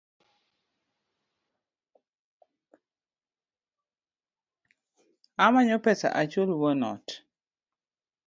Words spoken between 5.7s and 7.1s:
pesa achul wuon ot